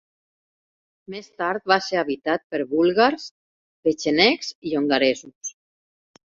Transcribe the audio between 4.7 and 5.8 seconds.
i hongaresos.